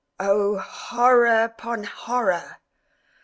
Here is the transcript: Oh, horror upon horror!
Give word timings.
Oh, 0.19 0.57
horror 0.57 1.43
upon 1.43 1.83
horror! 1.83 2.57